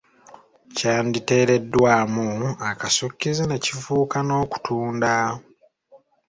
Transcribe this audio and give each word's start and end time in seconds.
Kyanditeereddwamu 0.75 2.29
akasukkize 2.69 3.43
ne 3.47 3.57
kifuuka 3.63 4.17
n’okutunda. 4.23 5.13